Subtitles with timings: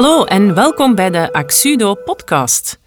[0.00, 2.78] Hallo en welkom bij de Axudo podcast.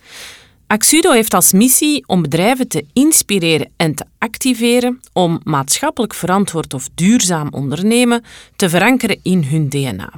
[0.67, 6.89] Axudo heeft als missie om bedrijven te inspireren en te activeren om maatschappelijk verantwoord of
[6.95, 8.23] duurzaam ondernemen
[8.55, 10.13] te verankeren in hun DNA.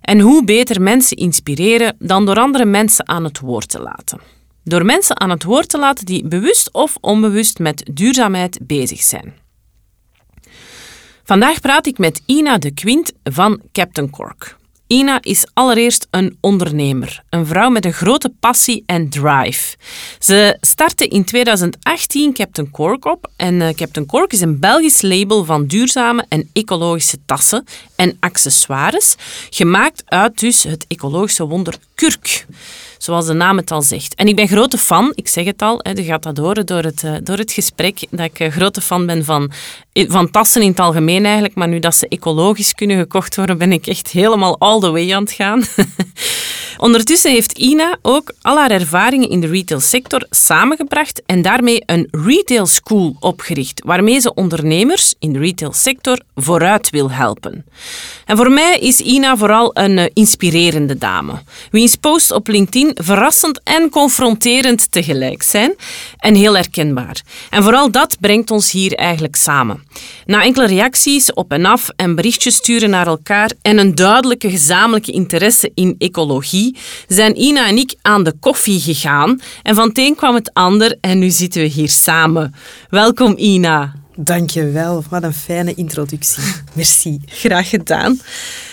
[0.00, 4.20] En hoe beter mensen inspireren dan door andere mensen aan het woord te laten.
[4.64, 9.34] Door mensen aan het woord te laten die bewust of onbewust met duurzaamheid bezig zijn.
[11.24, 14.56] Vandaag praat ik met Ina de Quint van Captain Cork.
[14.86, 19.76] Ina is allereerst een ondernemer, een vrouw met een grote passie en drive.
[20.18, 25.44] Ze startte in 2018 Captain Cork op en uh, Captain Cork is een Belgisch label
[25.44, 27.64] van duurzame en ecologische tassen
[27.96, 29.14] en accessoires,
[29.50, 32.46] gemaakt uit dus het ecologische wonder kurk
[33.04, 34.14] zoals de naam het al zegt.
[34.14, 37.04] En ik ben grote fan, ik zeg het al, je gaat dat horen door het,
[37.04, 39.52] eh, door het gesprek, dat ik grote fan ben van,
[39.92, 43.72] van tassen in het algemeen eigenlijk, maar nu dat ze ecologisch kunnen gekocht worden, ben
[43.72, 45.62] ik echt helemaal all the way aan het gaan.
[46.76, 52.66] Ondertussen heeft Ina ook al haar ervaringen in de retailsector samengebracht en daarmee een retail
[52.66, 57.64] school opgericht, waarmee ze ondernemers in de retailsector vooruit wil helpen.
[58.26, 63.60] En voor mij is Ina vooral een eh, inspirerende dame, wiens posts op LinkedIn verrassend
[63.64, 65.74] en confronterend tegelijk zijn
[66.18, 67.22] en heel herkenbaar.
[67.50, 69.82] En vooral dat brengt ons hier eigenlijk samen.
[70.26, 75.12] Na enkele reacties op en af en berichtjes sturen naar elkaar en een duidelijke gezamenlijke
[75.12, 76.63] interesse in ecologie,
[77.08, 80.96] zijn Ina en ik aan de koffie gegaan en van het een kwam het ander
[81.00, 82.54] en nu zitten we hier samen.
[82.88, 83.94] Welkom Ina.
[84.16, 86.42] Dankjewel, wat een fijne introductie.
[86.72, 87.20] Merci.
[87.26, 88.20] Graag gedaan.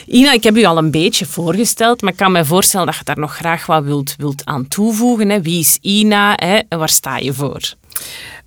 [0.05, 3.03] Ina, ik heb u al een beetje voorgesteld, maar ik kan me voorstellen dat je
[3.03, 5.29] daar nog graag wat wilt, wilt aan toevoegen.
[5.29, 5.41] Hè.
[5.41, 6.59] Wie is Ina hè?
[6.69, 7.73] en waar sta je voor?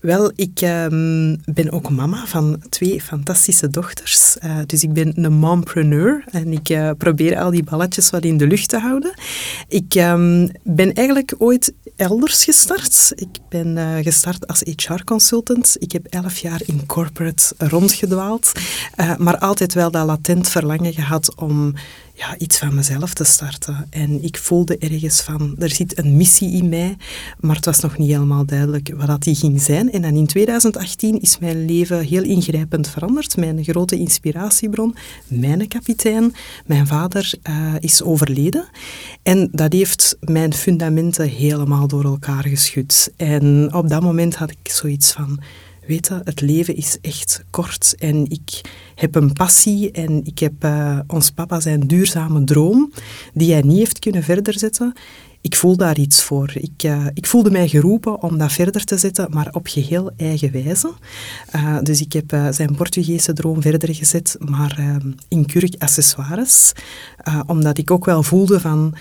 [0.05, 4.37] Wel, ik um, ben ook mama van twee fantastische dochters.
[4.45, 8.37] Uh, dus ik ben een mompreneur en ik uh, probeer al die balletjes wat in
[8.37, 9.15] de lucht te houden.
[9.69, 13.13] Ik um, ben eigenlijk ooit elders gestart.
[13.15, 15.77] Ik ben uh, gestart als HR-consultant.
[15.79, 18.53] Ik heb elf jaar in corporate rondgedwaald,
[19.19, 21.75] maar altijd wel dat latent verlangen gehad om
[22.15, 23.87] ja, iets van mezelf te starten.
[23.91, 26.97] En ik voelde ergens van, er zit een missie in mij,
[27.41, 29.93] maar het was nog niet helemaal duidelijk wat dat die ging zijn.
[29.93, 33.37] En dan in 2018 is mijn leven heel ingrijpend veranderd.
[33.37, 34.95] Mijn grote inspiratiebron,
[35.29, 36.35] mijn kapitein,
[36.67, 38.69] mijn vader, uh, is overleden.
[39.23, 43.13] En dat heeft mijn fundamenten helemaal door elkaar geschud.
[43.17, 45.41] En op dat moment had ik zoiets van
[45.87, 48.61] weet je, het leven is echt kort en ik
[48.95, 52.93] heb een passie en ik heb uh, ons papa zijn duurzame droom,
[53.35, 54.93] die hij niet heeft kunnen verder zetten.
[55.41, 56.53] Ik voel daar iets voor.
[56.55, 60.53] Ik, uh, ik voelde mij geroepen om dat verder te zetten, maar op geheel eigen
[60.53, 60.93] wijze.
[61.55, 66.73] Uh, dus ik heb zijn Portugese droom verder gezet, maar in kurk accessoires.
[67.47, 68.95] omdat ik ook wel voelde van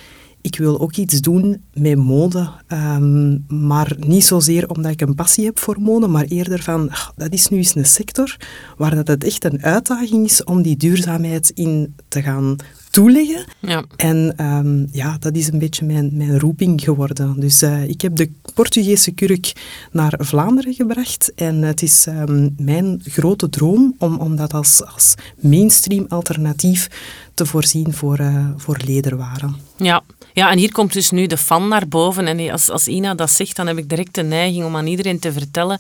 [0.44, 5.46] ik wil ook iets doen met mode, um, maar niet zozeer omdat ik een passie
[5.46, 8.38] heb voor mode, maar eerder van, ach, dat is nu eens een sector
[8.78, 12.56] waar dat het echt een uitdaging is om die duurzaamheid in te gaan
[12.90, 13.46] toeleggen.
[13.60, 13.84] Ja.
[13.96, 17.40] En um, ja, dat is een beetje mijn, mijn roeping geworden.
[17.40, 19.54] Dus uh, ik heb de Portugese kurk
[19.92, 25.14] naar Vlaanderen gebracht en het is um, mijn grote droom om, om dat als, als
[25.40, 26.90] mainstream alternatief
[27.34, 29.56] te voorzien voor, uh, voor lederwaren.
[29.78, 32.28] Ja, ja, en hier komt dus nu de fan naar boven.
[32.28, 35.20] En als, als Ina dat zegt, dan heb ik direct de neiging om aan iedereen
[35.20, 35.80] te vertellen.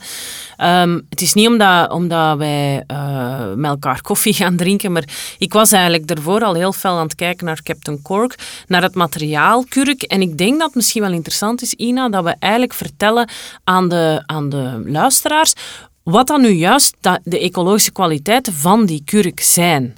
[0.57, 5.53] Um, het is niet omdat, omdat wij uh, met elkaar koffie gaan drinken, maar ik
[5.53, 9.65] was eigenlijk daarvoor al heel fel aan het kijken naar Captain Cork, naar het materiaal
[9.69, 10.01] kurk.
[10.01, 13.29] En ik denk dat het misschien wel interessant is, Ina, dat we eigenlijk vertellen
[13.63, 15.53] aan de, aan de luisteraars
[16.03, 19.95] wat dan nu juist de ecologische kwaliteiten van die kurk zijn.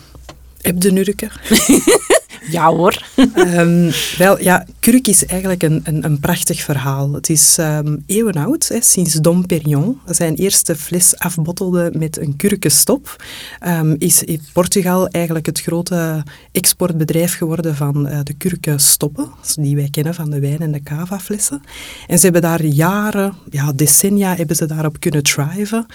[0.66, 1.31] Heb de nurken?
[2.50, 3.06] Ja hoor.
[3.36, 7.13] um, wel, ja, kurk is eigenlijk een, een, een prachtig verhaal.
[7.13, 10.00] Het is um, eeuwenoud, hè, sinds Dom Perignon.
[10.06, 13.24] Zijn eerste fles afbottelde met een kurkenstop.
[13.68, 19.88] Um, is in Portugal eigenlijk het grote exportbedrijf geworden van uh, de kurkenstoppen, die wij
[19.91, 21.62] kennen van de wijn- en de cava-flessen.
[22.07, 25.86] En ze hebben daar jaren, ja, decennia hebben ze daarop kunnen thriven,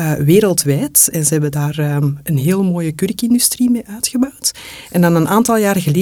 [0.00, 1.08] uh, wereldwijd.
[1.12, 1.78] En ze hebben daar
[2.22, 4.52] een heel mooie kurkindustrie mee uitgebouwd.
[4.90, 5.99] En dan een aantal jaar geleden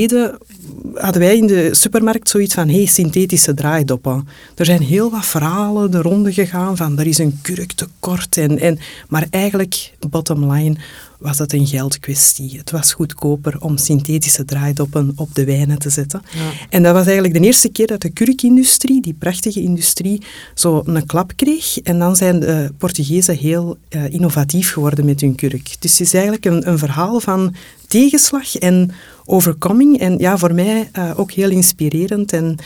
[0.94, 4.28] hadden wij in de supermarkt zoiets van, hey, synthetische draaidoppen.
[4.54, 8.36] Er zijn heel wat verhalen de ronde gegaan van, er is een kurktekort.
[8.36, 8.78] En, en,
[9.08, 10.76] maar eigenlijk, bottom line,
[11.18, 12.58] was het een geldkwestie.
[12.58, 16.22] Het was goedkoper om synthetische draaidoppen op de wijnen te zetten.
[16.34, 16.50] Ja.
[16.70, 20.22] En dat was eigenlijk de eerste keer dat de kurkindustrie, die prachtige industrie,
[20.54, 21.78] zo een klap kreeg.
[21.78, 25.76] En dan zijn de Portugezen heel uh, innovatief geworden met hun kurk.
[25.78, 27.54] Dus het is eigenlijk een, een verhaal van
[27.86, 28.90] tegenslag en
[29.28, 29.98] overcoming.
[29.98, 32.56] En ja, voor mij uh, ook heel inspirerend en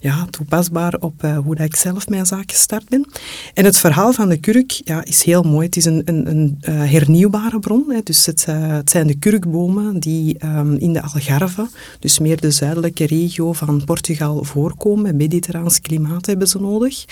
[0.00, 3.06] ja, toepasbaar op uh, hoe dat ik zelf mijn zaak gestart ben.
[3.54, 5.66] En het verhaal van de kurk ja, is heel mooi.
[5.66, 6.58] Het is een, een, een
[6.88, 7.84] hernieuwbare bron.
[7.88, 8.00] Hè.
[8.02, 11.68] Dus het, het, zijn de kurkbomen die um, in de Algarve,
[11.98, 15.16] dus meer de zuidelijke regio van Portugal, voorkomen.
[15.16, 17.04] Mediterraans klimaat hebben ze nodig.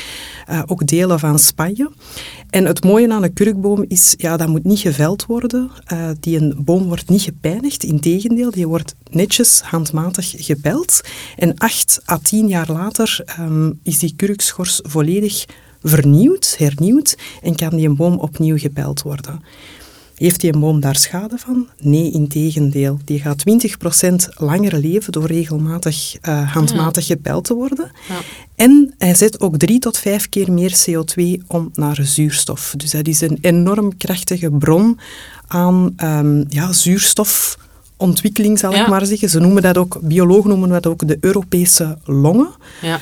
[0.67, 1.91] ook delen van Spanje.
[2.51, 5.71] En het mooie aan een kurkboom is, ja, dat moet niet geveld worden.
[6.21, 7.85] Die een boom wordt niet gepijnigd.
[7.85, 11.01] Integendeel, die wordt netjes handmatig gepeld.
[11.37, 15.45] En acht à tien jaar later um, is die kurkschors volledig
[15.83, 19.43] vernieuwd, hernieuwd en kan die boom opnieuw gepeld worden.
[20.19, 21.69] Heeft die boom daar schade van?
[21.79, 22.99] Nee, integendeel.
[23.05, 27.91] Die gaat 20% langer leven door regelmatig uh, handmatig gepeld te worden.
[28.09, 28.19] Ja.
[28.55, 32.75] En hij zet ook drie tot vijf keer meer CO2 om naar zuurstof.
[32.77, 34.99] Dus dat is een enorm krachtige bron
[35.47, 37.59] aan um, ja, zuurstof
[37.99, 39.29] ontwikkeling, zal ik maar zeggen.
[39.29, 42.49] Ze noemen dat ook, biologen noemen dat ook de Europese longen.
[42.83, 43.01] Ja.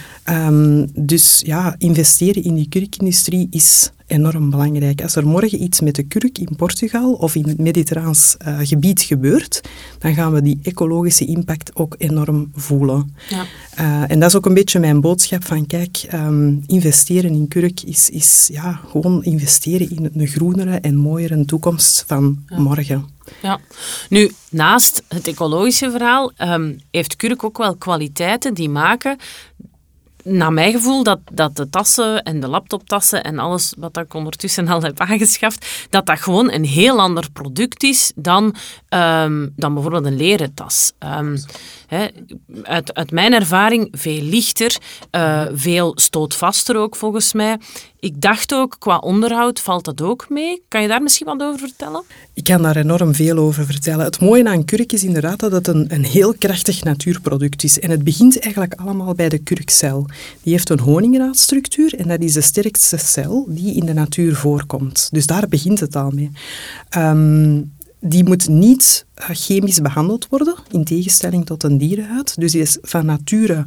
[0.49, 5.03] Um, dus ja, investeren in die kurkindustrie is enorm belangrijk.
[5.03, 9.03] Als er morgen iets met de kurk in Portugal of in het Mediterraans uh, gebied
[9.03, 9.61] gebeurt,
[9.99, 13.15] dan gaan we die ecologische impact ook enorm voelen.
[13.29, 13.45] Ja.
[13.81, 17.83] Uh, en dat is ook een beetje mijn boodschap van, kijk, um, investeren in kurk
[17.83, 23.15] is, is ja, gewoon investeren in een groenere en mooiere toekomst van morgen.
[23.43, 23.61] Ja,
[24.09, 29.17] nu naast het ecologische verhaal um, heeft kurk ook wel kwaliteiten die maken
[30.27, 34.69] naar mijn gevoel dat, dat de tassen en de laptoptassen en alles wat ik ondertussen
[34.69, 38.45] al heb aangeschaft, dat dat gewoon een heel ander product is dan,
[38.89, 40.93] um, dan bijvoorbeeld een leren tas.
[40.99, 41.39] Um,
[42.63, 44.77] uit, uit mijn ervaring veel lichter,
[45.11, 47.59] uh, veel stootvaster ook volgens mij.
[48.01, 50.63] Ik dacht ook, qua onderhoud valt dat ook mee.
[50.69, 52.03] Kan je daar misschien wat over vertellen?
[52.35, 54.05] Ik kan daar enorm veel over vertellen.
[54.05, 57.81] Het mooie aan kurk is inderdaad dat het een, een heel krachtig natuurproduct is.
[57.81, 60.07] En het begint eigenlijk allemaal bij de kurkcel.
[60.43, 65.09] Die heeft een honingraadstructuur en dat is de sterkste cel die in de natuur voorkomt.
[65.13, 66.31] Dus daar begint het al mee.
[66.99, 72.35] Um, die moet niet eh, chemisch behandeld worden, in tegenstelling tot een dierenhuid.
[72.39, 73.65] Dus die is van nature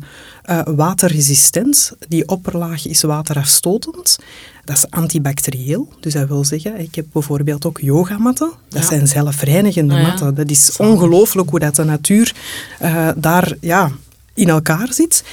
[0.50, 1.92] uh, waterresistent.
[2.08, 4.18] Die opperlaag is waterafstotend.
[4.66, 5.94] Dat is antibacterieel.
[6.00, 8.52] Dus dat wil zeggen, ik heb bijvoorbeeld ook yogamatten.
[8.70, 10.36] Dat zijn zelfreinigende ja, matten.
[10.36, 12.36] Dat is ongelooflijk hoe dat de natuur
[12.82, 13.92] uh, daar ja,
[14.34, 15.24] in elkaar zit.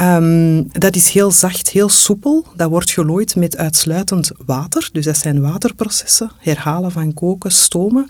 [0.00, 2.46] Um, dat is heel zacht, heel soepel.
[2.56, 4.88] Dat wordt gelooid met uitsluitend water.
[4.92, 8.06] Dus dat zijn waterprocessen, herhalen van koken, stomen,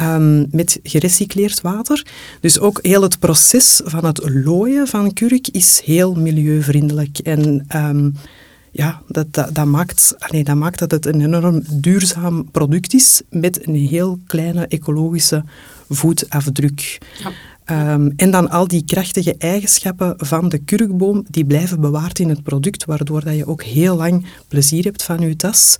[0.00, 2.06] um, met gerecycleerd water.
[2.40, 7.18] Dus ook heel het proces van het looien van kurk is heel milieuvriendelijk.
[7.18, 8.14] En um,
[8.70, 10.14] ja, dat, dat, maakt,
[10.44, 15.44] dat maakt het een enorm duurzaam product is met een heel kleine ecologische
[15.88, 16.98] voetafdruk.
[17.22, 17.30] Ja.
[17.70, 22.42] Um, en dan al die krachtige eigenschappen van de kurkboom, die blijven bewaard in het
[22.42, 25.76] product, waardoor dat je ook heel lang plezier hebt van je tas.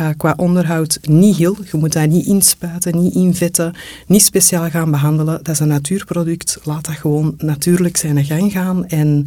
[0.00, 3.74] Uh, qua onderhoud niet heel, je moet dat niet inspuiten, niet invetten,
[4.06, 5.38] niet speciaal gaan behandelen.
[5.42, 8.86] Dat is een natuurproduct, laat dat gewoon natuurlijk zijn gang gaan.
[8.86, 9.26] En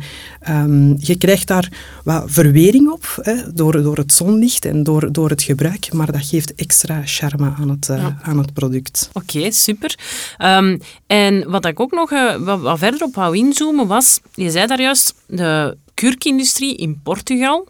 [0.50, 1.72] um, je krijgt daar
[2.04, 6.26] wat verwering op, hè, door, door het zonlicht en door, door het gebruik, maar dat
[6.26, 9.10] geeft extra charme aan het, uh, aan het product.
[9.14, 10.00] Oké, super.
[10.38, 14.52] Um, en wat ik ook nog nog wat, wat, verder op wou inzoomen was, je
[14.52, 17.68] zei daar juist, de kurkindustrie in Portugal.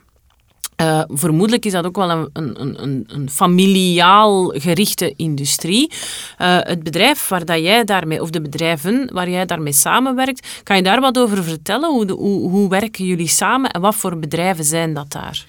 [0.82, 5.92] Uh, vermoedelijk is dat ook wel een, een, een, een familiaal gerichte industrie.
[5.92, 10.76] Uh, het bedrijf waar dat jij daarmee, of de bedrijven waar jij daarmee samenwerkt, kan
[10.76, 11.90] je daar wat over vertellen?
[11.90, 15.46] Hoe, hoe, hoe werken jullie samen en wat voor bedrijven zijn dat daar?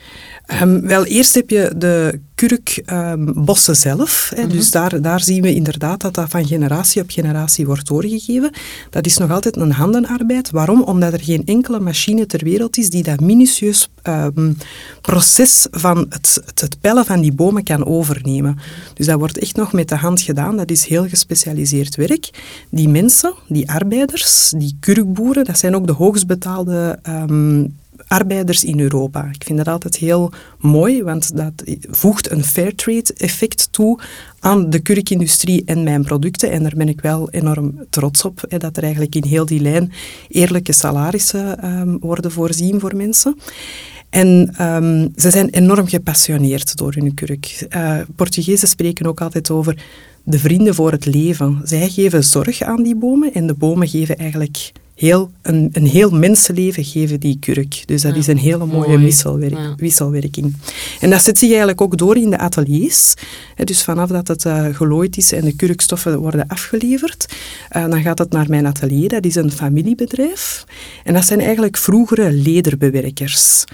[0.63, 4.31] Um, wel, eerst heb je de kurkbossen um, zelf.
[4.35, 4.59] Hè, mm -hmm.
[4.59, 8.51] Dus daar, daar zien we inderdaad dat dat van generatie op generatie wordt doorgegeven.
[8.91, 10.51] Dat is nog altijd een handenarbeid.
[10.51, 10.83] Waarom?
[10.83, 14.57] Omdat er geen enkele machine ter wereld is die dat minutieus um,
[15.01, 18.59] proces van het, het, het, pellen van die bomen kan overnemen.
[18.95, 20.57] Dus dat wordt echt nog met de hand gedaan.
[20.57, 22.31] Dat is heel gespecialiseerd werk.
[22.71, 26.99] Die mensen, die arbeiders, die kurkboeren, dat zijn ook de hoogst betaalde
[28.07, 29.29] arbeiders in Europa.
[29.33, 31.53] Ik vind dat altijd heel mooi, want dat
[31.91, 34.01] voegt een fair trade effect toe
[34.41, 36.51] aan de kurkindustrie en mijn producten.
[36.51, 39.61] En daar ben ik wel enorm trots op, hè, dat er eigenlijk in heel die
[39.61, 39.93] lijn
[40.29, 43.37] eerlijke salarissen um, worden voorzien voor mensen.
[44.11, 47.67] En um, ze zijn enorm gepassioneerd door hun kurk.
[47.77, 49.83] Uh, Portugezen spreken ook altijd over
[50.23, 51.61] de vrienden voor het leven.
[51.65, 56.11] Zij geven zorg aan die bomen en de bomen geven eigenlijk heel, een, een heel
[56.11, 57.83] mensenleven geven, die kurk.
[57.87, 59.05] Dus dat is een hele mooie Mooi.
[59.05, 59.75] wisselwerk, Ja.
[59.77, 60.57] wisselwerking.
[61.01, 63.15] En dat zet zich eigenlijk ook door in de ateliers.
[63.65, 67.27] Dus vanaf dat het eh, gelooid is en de kurkstoffen worden afgeleverd,
[67.69, 69.09] eh, dan gaat het naar mijn atelier.
[69.09, 70.65] Dat is een familiebedrijf.
[71.05, 73.65] En dat zijn eigenlijk vroegere lederbewerkers.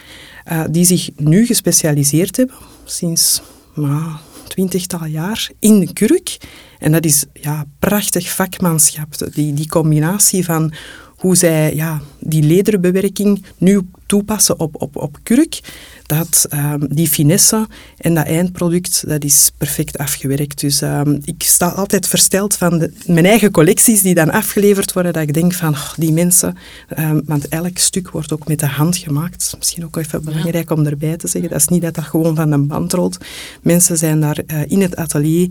[0.44, 3.42] eh, die zich nu gespecialiseerd hebben, sinds
[3.74, 4.02] nou,
[4.48, 6.36] twintigtal jaar, in de kurk.
[6.78, 9.14] En dat is ja, prachtig vakmanschap.
[9.34, 10.72] Die, die combinatie van
[11.20, 15.60] hoe zij ja, die lederbewerking nu toepassen op, op, op kurk.
[16.06, 20.60] Dat, ehm, die finesse en dat eindproduct, dat is perfect afgewerkt.
[20.60, 25.12] Dus ehm, ik sta altijd versteld van de, mijn eigen collecties die dan afgeleverd worden,
[25.12, 26.56] dat ik denk van, oh, die mensen...
[26.88, 29.54] ehm, want elk stuk wordt ook met de hand gemaakt.
[29.58, 31.50] Misschien ook even belangrijk om erbij te zeggen.
[31.50, 33.18] Dat is niet dat dat gewoon van een band rolt.
[33.62, 35.50] Mensen zijn daar eh, in het atelier.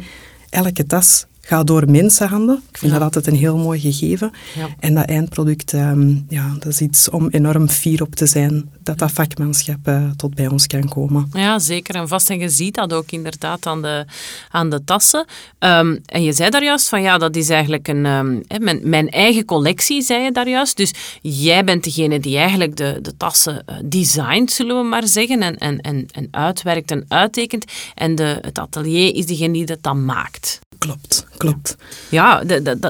[0.49, 2.61] Elke tas gaat door mensenhanden.
[2.71, 2.97] Ik vind Ja.
[2.97, 4.31] dat altijd een heel mooi gegeven.
[4.55, 4.67] Ja.
[4.79, 8.69] En dat eindproduct, ehm, ja, dat is iets om enorm fier op te zijn.
[8.83, 11.29] Dat dat vakmanschap eh, tot bij ons kan komen.
[11.33, 12.29] Ja, zeker en vast.
[12.29, 14.05] En je ziet dat ook inderdaad aan de,
[14.51, 15.25] aan de tassen.
[15.59, 19.09] Ehm, en je zei daar juist van ja, dat is eigenlijk een, ehm, mijn, mijn
[19.09, 20.77] eigen collectie, zei je daar juist.
[20.77, 25.41] Dus jij bent degene die eigenlijk de, de tassen eh, designt, zullen we maar zeggen,
[25.41, 27.65] en, en, en, en uitwerkt en uittekent.
[27.95, 30.59] En de, het atelier is degene die dat dan maakt.
[30.79, 31.75] Klopt, klopt.
[32.09, 32.43] Ja,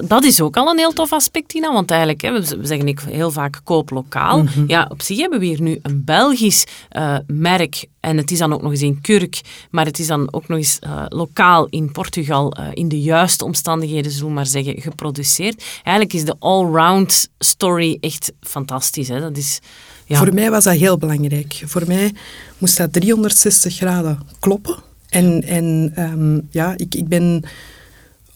[0.06, 1.74] dat is ook al een heel tof aspect, Tina.
[1.74, 4.46] Want eigenlijk, hè, we zeggen ik heel vaak koop lokaal.
[4.68, 7.86] Ja, op zich hebben we hier nu een Belgisch eh, merk.
[8.00, 9.42] En het is dan ook nog eens in kurk.
[9.70, 13.46] Maar het is dan ook nog eens eh, lokaal in Portugal eh, in de juiste
[13.46, 15.64] omstandigheden, zullen we maar zeggen, geproduceerd.
[15.84, 19.08] Eigenlijk is de all-round story echt fantastisch.
[19.08, 19.20] Hè?
[19.20, 19.60] Dat is...
[20.06, 20.18] Ja.
[20.18, 21.62] Voor mij was dat heel belangrijk.
[21.66, 22.14] Voor mij
[22.58, 24.76] moest dat 360 graden kloppen.
[25.10, 27.44] En, en ehm, ja, ik, ik ben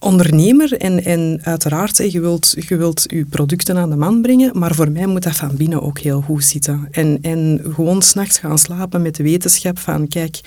[0.03, 4.91] ondernemer en, en uiteraard, je, wilt, je wilt producten aan de man brengen, maar voor
[4.91, 6.87] mij moet dat van binnen ook heel goed zitten.
[6.91, 10.39] En, en gewoon s'nachts gaan slapen met de wetenschap van, kijk,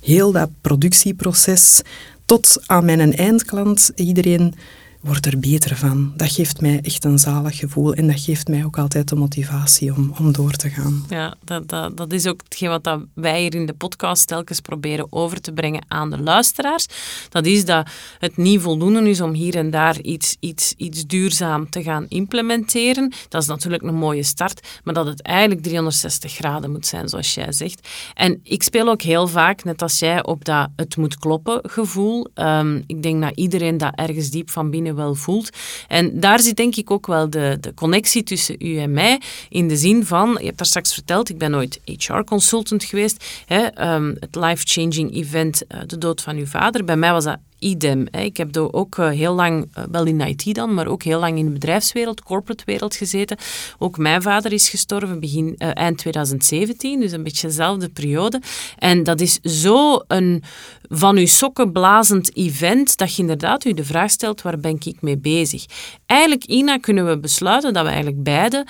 [0.00, 1.82] heel dat productieproces
[2.24, 4.54] tot aan mijn eindklant, iedereen
[5.02, 6.12] wordt er beter van.
[6.16, 9.94] Dat geeft mij echt een zalig gevoel en dat geeft mij ook altijd de motivatie
[9.94, 11.04] om, om door te gaan.
[11.08, 15.06] Ja, dat, dat, dat is ook hetgeen wat wij hier in de podcast telkens proberen
[15.10, 16.86] over te brengen aan de luisteraars.
[17.28, 21.70] Dat is dat het niet voldoende is om hier en daar iets, iets, iets duurzaam
[21.70, 23.12] te gaan implementeren.
[23.28, 27.34] Dat is natuurlijk een mooie start, maar dat het eigenlijk 360 graden moet zijn, zoals
[27.34, 27.88] jij zegt.
[28.14, 32.28] En ik speel ook heel vaak, net als jij, op dat het moet kloppen gevoel.
[32.34, 35.50] Ehm, ik denk dat iedereen dat ergens diep van binnen wel voelt.
[35.88, 39.68] En daar zit denk ik ook wel de, de connectie tussen u en mij, in
[39.68, 44.14] de zin van, je hebt daar straks verteld, ik ben ooit HR-consultant geweest, hè, ehm,
[44.20, 46.84] het life-changing event, eh, de dood van uw vader.
[46.84, 48.06] Bij mij was dat idem.
[48.10, 51.38] Ik heb ook eh, heel lang, eh, wel in IT dan, maar ook heel lang
[51.38, 53.36] in de bedrijfswereld, corporate wereld gezeten.
[53.78, 58.40] Ook mijn vader is gestorven begin, eh, eind 2017, dus een beetje dezelfde periode.
[58.78, 60.42] En dat is zo een
[60.88, 64.96] van uw sokken blazend event, dat je inderdaad u de vraag stelt, waar ben ik
[65.00, 65.64] mee bezig?
[66.06, 68.66] Eigenlijk, Ina, kunnen we besluiten dat we eigenlijk beide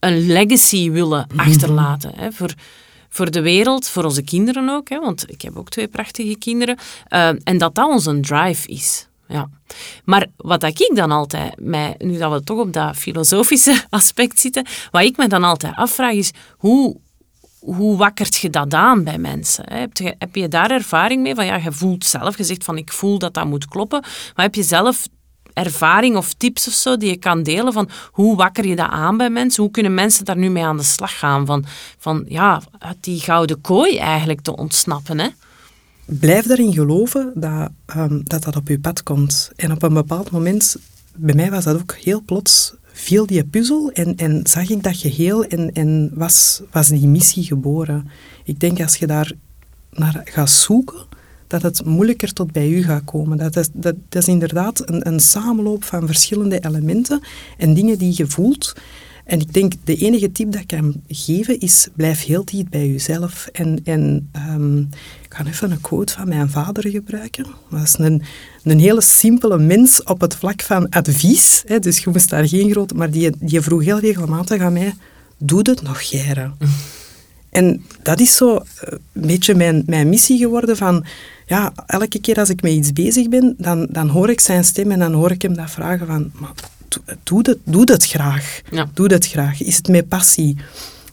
[0.00, 2.12] een legacy willen achterlaten.
[2.16, 2.54] Hè, voor,
[3.08, 6.78] voor de wereld, voor onze kinderen ook, hè, want ik heb ook twee prachtige kinderen.
[7.08, 9.08] eh, en dat dat onze drive is.
[9.28, 9.48] Ja.
[10.04, 14.66] Maar wat ik dan altijd, mij, nu dat we toch op dat filosofische aspect zitten,
[14.90, 16.96] wat ik me dan altijd afvraag is, hoe,
[17.58, 19.72] hoe wakkert je dat aan bij mensen?
[19.72, 21.34] Heb je, heb je daar ervaring mee?
[21.34, 24.00] Van, ja, je voelt zelf, je zegt van ik voel dat dat moet kloppen,
[24.34, 25.06] maar heb je zelf
[25.58, 29.16] ervaring of tips of zo die je kan delen van hoe wakker je dat aan
[29.16, 29.62] bij mensen?
[29.62, 31.46] Hoe kunnen mensen daar nu mee aan de slag gaan?
[31.46, 31.64] Van,
[31.98, 35.28] van ja, uit die gouden kooi eigenlijk te ontsnappen, hè?
[36.04, 39.50] Blijf daarin geloven dat, ehm, dat dat op je pad komt.
[39.56, 40.76] En op een bepaald moment,
[41.16, 44.96] bij mij was dat ook heel plots, viel die puzzel en, en zag ik dat
[44.96, 48.10] geheel en, en was, was die missie geboren.
[48.44, 49.32] Ik denk als je daar
[49.90, 51.06] naar gaat zoeken,
[51.48, 53.38] dat het moeilijker tot bij u gaat komen.
[53.38, 57.20] Dat is, dat, dat is inderdaad een, een samenloop van verschillende elementen
[57.56, 58.74] en dingen die je voelt.
[59.28, 62.88] En ik denk, de enige tip dat ik kan geven is, blijf heel dicht bij
[62.88, 63.48] jezelf.
[63.52, 67.46] En, en ehm, ik ga even een quote van mijn vader gebruiken.
[67.70, 68.22] Dat is een,
[68.62, 71.62] een hele simpele mens op het vlak van advies.
[71.66, 72.94] Hè, dus je moest daar geen grote...
[72.94, 74.94] Maar die, die vroeg heel regelmatig aan mij,
[75.38, 76.50] doe het nog, Geire?
[77.50, 78.62] En dat is zo eh,
[79.12, 81.04] een beetje mijn, mijn missie geworden van...
[81.46, 84.90] Ja, elke keer als ik met iets bezig ben, dan, dan hoor ik zijn stem
[84.90, 86.30] en dan hoor ik hem dat vragen van...
[86.34, 86.52] Maar,
[86.88, 88.60] doe- doe, het, doe het graag.
[88.70, 88.90] Ja.
[88.94, 89.62] Doe het graag.
[89.62, 90.56] Is het met passie?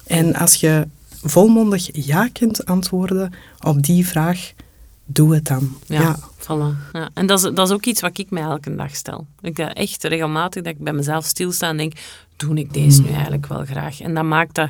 [0.07, 0.87] En als je
[1.23, 4.53] volmondig ja kunt antwoorden op die vraag,
[5.05, 5.77] doe het dan.
[5.85, 6.91] Ja, voilà.
[6.93, 7.09] Ja.
[7.13, 9.27] En dat is, dat is ook iets wat ik mij elke dag stel.
[9.41, 11.93] Ik dat echt regelmatig dat ik bij mezelf stilsta en denk,
[12.35, 14.01] doe ik deze nu eigenlijk wel graag?
[14.01, 14.69] En dat maakt dat,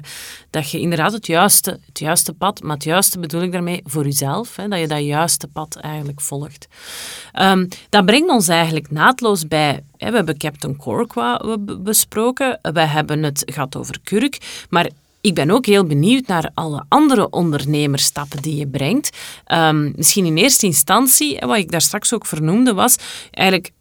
[0.49, 4.03] dat je inderdaad het juiste, het juiste pad, maar het juiste bedoel ik daarmee voor
[4.03, 6.67] jezelf, hè, dat je dat juiste pad eigenlijk volgt.
[7.41, 12.79] Um, dat brengt ons eigenlijk naadloos bij, hè, we hebben Captain Cork wat besproken, we
[12.79, 14.89] hebben het gehad over Kurk, maar
[15.21, 19.17] ik ben ook heel benieuwd naar alle andere ondernemerstappen die je brengt.
[19.47, 22.95] Um, misschien in eerste instantie, wat ik daar straks ook vernoemde, was
[23.31, 23.71] eigenlijk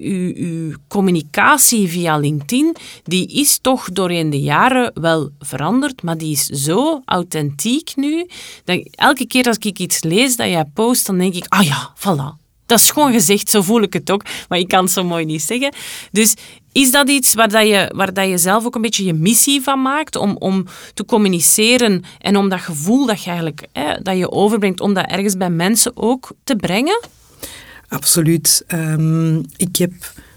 [0.00, 6.32] uw, uw, communicatie via LinkedIn, die is toch doorheen de jaren wel veranderd, maar die
[6.32, 8.26] is zo authentiek nu,
[8.64, 11.92] dat elke keer als ik iets lees dat jij post, dan denk ik, ah ja,
[11.96, 12.46] voilà.
[12.66, 15.24] Dat is gewoon gezegd, zo voel ik het ook, maar ik kan het zo mooi
[15.24, 15.74] niet zeggen.
[16.12, 16.34] Dus
[16.72, 19.62] is dat iets waar, dat je, waar dat je zelf ook een beetje je missie
[19.62, 24.16] van maakt, om, om te communiceren en om dat gevoel dat je eigenlijk hè, dat
[24.16, 27.00] je overbrengt, om dat ergens bij mensen ook te brengen?
[27.88, 28.64] Absoluut.
[28.68, 29.92] Um, ik heb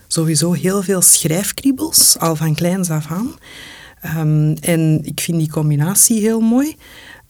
[0.08, 3.32] sowieso heel veel schrijfkriebels, al van kleins af aan.
[4.18, 6.76] Um, en ik vind die combinatie heel mooi.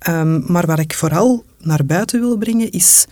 [0.10, 3.06] Um, maar wat ik vooral naar buiten wil brengen is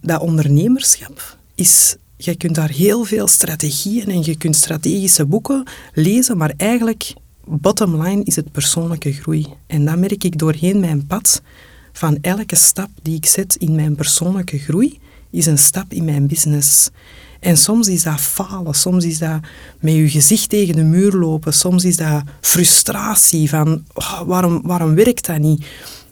[0.00, 1.38] dat ondernemerschap.
[1.54, 5.64] Is, je kunt daar heel veel strategieën en je kunt strategische boeken
[5.94, 7.14] lezen, maar eigenlijk,
[7.44, 9.46] bottom line, is het persoonlijke groei.
[9.66, 11.42] En dat merk ik doorheen mijn pad
[11.92, 14.98] van elke stap die ik zet in mijn persoonlijke groei
[15.36, 16.90] is een stap in mijn business.
[17.40, 19.40] En soms is dat falen, soms is dat
[19.80, 24.94] met je gezicht tegen de muur lopen, soms is dat frustratie van oh, waarom, waarom
[24.94, 25.66] werkt dat niet?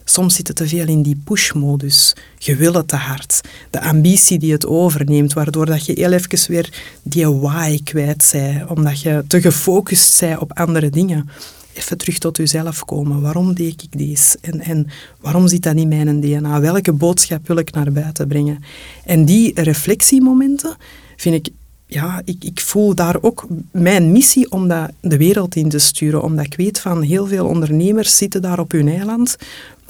[0.05, 2.17] Soms zit het te veel in die push-modus.
[2.39, 3.41] Je wil het te hard.
[3.71, 8.71] De ambitie die het overneemt, waardoor dat je heel even weer die why kwijt bent,
[8.71, 11.29] omdat je te gefocust bent op andere dingen
[11.75, 13.21] even terug tot jezelf komen.
[13.21, 14.39] Waarom deed ik deze?
[14.41, 14.87] En, en
[15.21, 16.61] waarom zit dat in mijn DNA?
[16.61, 18.65] Welke boodschap wil ik naar buiten brengen?
[19.05, 20.77] En die reflectiemomenten
[21.17, 21.53] vind ik
[21.95, 26.23] ja, ik, ik voel daar ook mijn missie om dat de wereld in te sturen.
[26.23, 29.37] Omdat ik weet van heel veel ondernemers zitten daar op hun eiland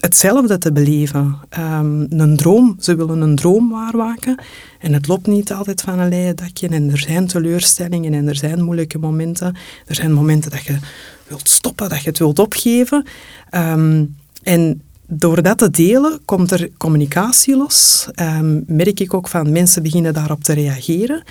[0.00, 1.36] hetzelfde te beleven.
[1.58, 4.38] Um, een droom, ze willen een droom waarmaken.
[4.78, 6.68] En het loopt niet altijd van een leien dakje.
[6.68, 9.56] En er zijn teleurstellingen en er zijn moeilijke momenten.
[9.86, 10.78] Er zijn momenten dat je
[11.26, 13.06] wilt stoppen, dat je het wilt opgeven.
[13.50, 18.08] Um, en door dat te delen komt er communicatie los.
[18.20, 21.22] Um, merk ik ook van mensen beginnen daarop te reageren.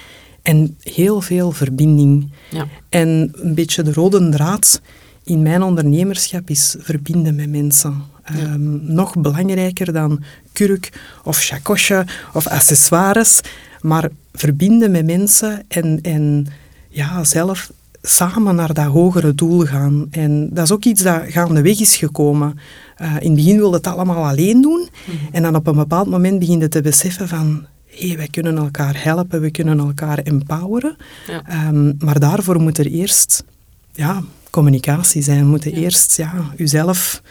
[0.43, 2.31] En heel veel verbinding.
[2.51, 2.67] Ja.
[2.89, 4.81] En een beetje de rode draad
[5.23, 8.11] in mijn ondernemerschap is verbinden met mensen.
[8.39, 10.91] Um, nog belangrijker dan kurk
[11.23, 13.41] of chakosje of accessoires,
[13.81, 16.47] maar verbinden met mensen en, en
[16.89, 20.07] ja, zelf samen naar dat hogere doel gaan.
[20.11, 22.59] En dat is ook iets dat gaandeweg is gekomen.
[23.01, 24.87] Uh, in het begin wilde het allemaal alleen doen.
[25.05, 25.15] Mhm.
[25.31, 27.65] En dan op een bepaald moment begin je te beseffen van...
[27.95, 30.95] Hey, wij kunnen elkaar helpen, we kunnen elkaar empoweren.
[31.27, 31.67] Ja.
[31.67, 33.43] Um, maar daarvoor moet er eerst
[33.91, 35.39] ja, communicatie zijn.
[35.39, 37.21] We moeten eerst ja, uzelf,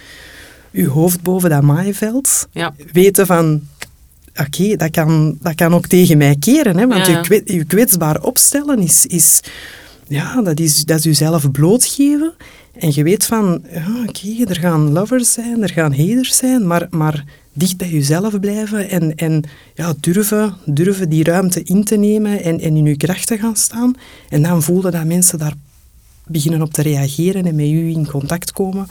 [0.73, 2.75] uw hoofd boven dat maaiveld, ja.
[2.93, 3.63] weten van
[4.37, 6.77] oké, dat, kan, dat kan ook tegen mij keren.
[6.79, 9.41] Hè, want je, je kwetsbaar opstellen is, is,
[10.07, 12.33] ja, dat is, dat is jezelf blootgeven.
[12.79, 16.87] En je weet van, ja, oké, er gaan lovers zijn, er gaan haters zijn, maar,
[16.91, 19.43] maar dicht bij jezelf blijven en, en
[19.75, 23.57] ja, durven, durven die ruimte in te nemen en, en in je kracht te gaan
[23.57, 23.95] staan.
[24.29, 25.55] En dan voelde dat mensen daar
[26.27, 28.87] beginnen op te reageren en met u in contact komen.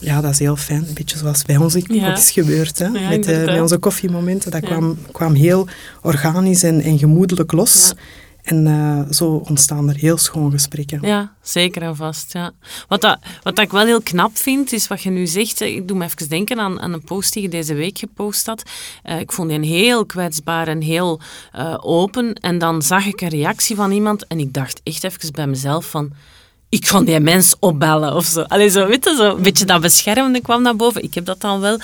[0.00, 0.84] Ja, dat is heel fijn.
[0.88, 2.78] Een beetje zoals bij ons ook is gebeurd.
[2.78, 2.88] Hè?
[2.88, 4.50] met, uh, met onze koffiemomenten.
[4.50, 5.66] Dat kwam, kwam heel
[6.02, 7.94] organisch en, en gemoedelijk los.
[8.46, 10.98] En uh, zo ontstaan er heel schoon gesprekken.
[11.02, 12.32] Ja, zeker en vast.
[12.32, 12.52] Ja.
[12.88, 15.60] Wat, dat, wat dat ik wel heel knap vind, is wat je nu zegt.
[15.60, 18.62] Ik doe me even denken aan, aan een post die je deze week gepost had.
[19.04, 21.20] Uh, ik vond die heel kwetsbaar en heel
[21.56, 22.34] uh, open.
[22.34, 25.90] En dan zag ik een reactie van iemand en ik dacht echt even bij mezelf
[25.90, 26.12] van
[26.68, 28.40] ik ga die mens opbellen of zo.
[28.42, 31.02] Allee, zo, weet je, zo een beetje dat beschermende kwam naar boven.
[31.02, 31.78] Ik heb dat dan wel.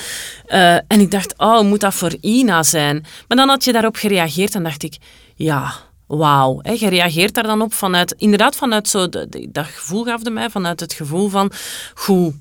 [0.86, 3.04] En ik dacht, oh, moet dat voor Ina zijn?
[3.28, 4.96] Maar dan had je daarop gereageerd en dacht ik,
[5.34, 5.74] ja,
[6.16, 6.60] wauw.
[6.62, 9.08] Je reageert daar dan op vanuit, inderdaad vanuit zo,
[9.48, 11.52] dat gevoel gaf de mij, vanuit het gevoel van,
[11.94, 12.34] goed,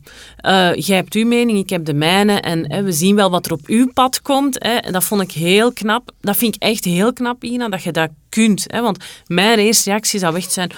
[0.45, 3.45] uh, jij hebt uw mening, ik heb de mijne en hè, we zien wel wat
[3.45, 4.63] er op uw pad komt.
[4.63, 4.75] Hè.
[4.75, 6.12] En dat vond ik heel knap.
[6.21, 8.65] Dat vind ik echt heel knap, Ina, dat je dat kunt.
[8.67, 8.81] Hè.
[8.81, 10.71] Want mijn eerste reactie zou echt zijn,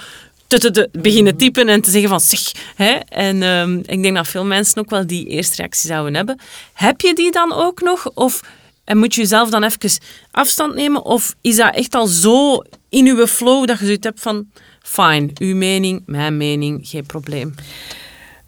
[0.46, 2.52] te, beginnen typen en te zeggen van zeg.
[2.74, 2.92] Hè?
[3.08, 6.38] En um, ik denk dat veel mensen ook wel die eerste reactie zouden hebben.
[6.72, 8.10] Heb je die dan ook nog?
[8.14, 8.40] Of
[8.84, 11.04] en moet je jezelf dan even afstand nemen?
[11.04, 14.46] Of is dat echt al zo in uw flow dat je zoiets hebt van
[14.82, 17.54] fine, uw mening, mijn mening, geen probleem?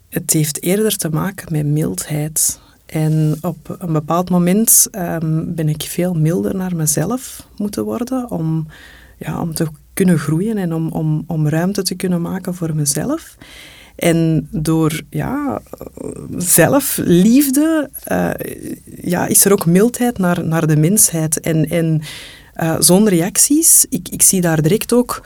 [0.08, 2.60] Het heeft eerder te maken met mildheid.
[2.86, 8.66] En op een bepaald moment um, ben ik veel milder naar mezelf moeten worden om,
[9.18, 13.36] ja, om te kunnen groeien en om, om, om ruimte te kunnen maken voor mezelf.
[13.96, 15.62] En door ja,
[16.36, 18.30] zelfliefde uh,
[19.02, 21.40] ja, is er ook mildheid naar, naar de mensheid.
[21.40, 22.02] En, en
[22.62, 25.22] uh, zo'n reacties, ik, ik zie daar direct ook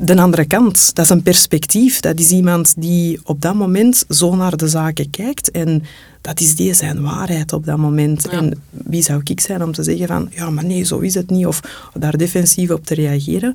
[0.00, 0.94] de andere kant.
[0.94, 2.00] Dat is een perspectief.
[2.00, 5.50] Dat is iemand die op dat moment zo naar de zaken kijkt.
[5.50, 5.82] En
[6.26, 8.28] dat is die zijn waarheid op dat moment.
[8.28, 11.30] En wie zou ik zijn om te zeggen van, ja, maar nee, zo is het
[11.30, 11.46] niet.
[11.46, 11.60] Of
[11.94, 13.54] daar defensief op te reageren.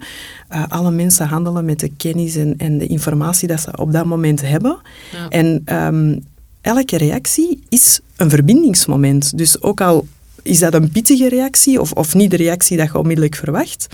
[0.51, 4.05] Uh, alle mensen handelen met de kennis en, en, de informatie dat ze op dat
[4.05, 4.77] moment hebben.
[5.11, 5.29] Ja.
[5.29, 6.25] En um,
[6.61, 9.37] elke reactie is een verbindingsmoment.
[9.37, 10.07] Dus ook al
[10.43, 13.87] is dat een pittige reactie of, of niet de reactie dat je onmiddellijk verwacht.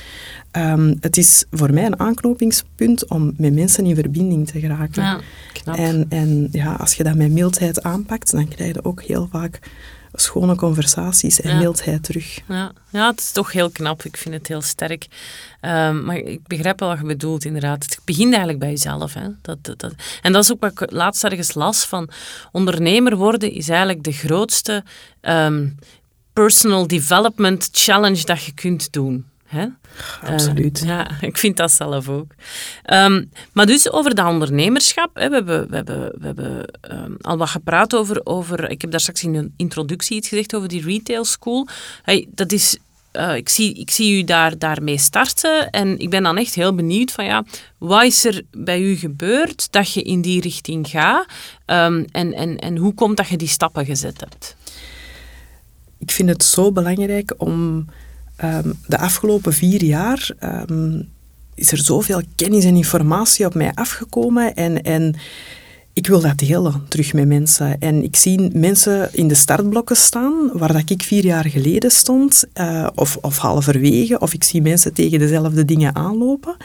[0.51, 5.03] Um, het is voor mij een aanknopingspunt om met mensen in verbinding te geraken.
[5.03, 5.19] Ja,
[5.53, 5.75] knap.
[5.75, 9.59] En, en ja, als je dat met mildheid aanpakt, dan krijg je ook heel vaak
[10.13, 12.39] schone conversaties en mildheid terug.
[12.47, 12.71] Ja.
[12.89, 14.03] ja, het is toch heel knap.
[14.03, 15.07] Ik vind het heel sterk.
[15.61, 17.83] Um, maar ik begrijp wel wat je bedoelt, inderdaad.
[17.83, 19.13] Het begint eigenlijk bij jezelf.
[19.13, 19.27] Hè.
[19.41, 19.93] Dat, dat, dat.
[20.21, 22.09] En dat is ook wat ik laatst ergens las van
[22.51, 24.83] ondernemer worden is eigenlijk de grootste
[25.21, 25.75] um,
[26.43, 29.25] personal development challenge dat je kunt doen.
[29.45, 29.65] Hè?
[30.23, 30.81] Absoluut.
[30.81, 32.31] Uh, ja, ik vind dat zelf ook.
[32.93, 35.09] Um, maar dus over dat ondernemerschap.
[35.13, 38.69] Hè, we hebben, we hebben, we hebben um, al wat gepraat over, over...
[38.69, 41.67] Ik heb daar straks in een introductie iets gezegd over die retail school.
[42.01, 42.77] Hey, dat is...
[43.13, 46.75] Uh, ik, zie, ik zie u daar, daarmee starten en ik ben dan echt heel
[46.75, 47.43] benieuwd van ja,
[47.77, 51.25] wat is er bij u gebeurd dat je in die richting gaat
[51.65, 54.56] um, en, en, en hoe komt dat je die stappen gezet hebt?
[55.99, 57.85] Ik vind het zo belangrijk om
[58.43, 60.29] um, de afgelopen vier jaar
[60.69, 61.09] um,
[61.55, 65.15] is er zoveel kennis en informatie op mij afgekomen en, en
[65.97, 67.79] ik wil dat delen terug met mensen.
[67.79, 72.43] En ik zie mensen in de startblokken staan waar dat ik vier jaar geleden stond,
[72.53, 76.57] uh, of, of halverwege, of ik zie mensen tegen dezelfde dingen aanlopen.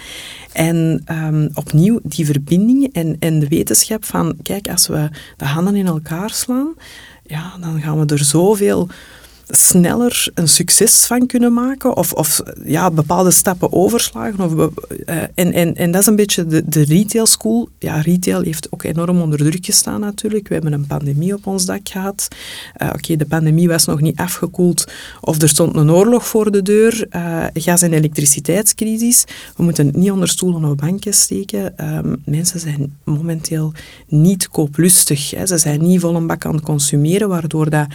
[0.52, 5.76] En um, opnieuw die verbinding en, en de wetenschap van, kijk, als we de handen
[5.76, 6.74] in elkaar slaan,
[7.26, 8.88] ja, dan gaan we er zoveel
[9.54, 14.40] sneller een succes van kunnen maken of, of ja, bepaalde stappen overslagen.
[14.40, 17.68] Of, uh, en, en, en dat is een beetje de, de retail school.
[17.78, 20.48] Ja, retail heeft ook enorm onder druk gestaan natuurlijk.
[20.48, 22.28] We hebben een pandemie op ons dak gehad.
[22.82, 24.84] Uh, Oké, de pandemie was nog niet afgekoeld
[25.20, 27.06] of er stond een oorlog voor de deur.
[27.10, 29.24] Uh, gas- en elektriciteitscrisis.
[29.56, 31.94] We moeten niet onder stoelen of banken steken.
[31.96, 33.72] Um, mensen zijn momenteel
[34.08, 35.30] niet kooplustig.
[35.30, 35.46] Hè.
[35.46, 37.86] Ze zijn niet vol een bak aan het consumeren, waardoor dat,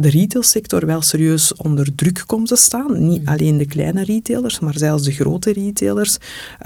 [0.00, 3.08] de retailsector wel serieus onder druk komt te staan.
[3.08, 3.28] Niet mm.
[3.28, 6.16] alleen de kleine retailers, maar zelfs de grote retailers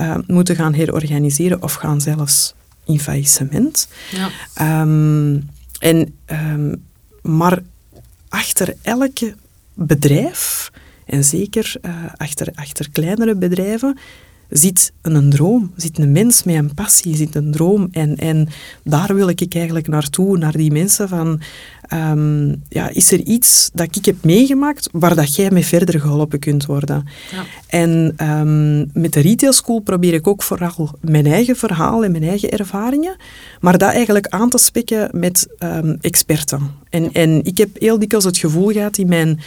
[0.00, 3.88] uh, moeten gaan herorganiseren of gaan zelfs in faillissement.
[4.10, 4.82] Ja.
[4.82, 5.48] Um,
[5.78, 6.82] en, um,
[7.22, 7.62] maar
[8.28, 9.34] achter elke
[9.74, 10.70] bedrijf,
[11.04, 13.98] en zeker uh, achter, achter kleinere bedrijven,
[14.48, 17.88] zit een droom, zit een mens met een passie, zit een droom.
[17.90, 18.48] En, en
[18.84, 21.40] daar wil ik eigenlijk naartoe, naar die mensen van...
[21.92, 26.38] Um, ja, is er iets dat ik heb meegemaakt waar dat jij mee verder geholpen
[26.38, 27.04] kunt worden?
[27.32, 27.44] Ja.
[27.66, 32.22] En um, met de retail school probeer ik ook vooral mijn eigen verhaal en mijn
[32.22, 33.16] eigen ervaringen,
[33.60, 36.70] maar dat eigenlijk aan te spikken met um, experten.
[36.96, 39.40] En, en ik heb heel dikwijls het gevoel gehad in mijn,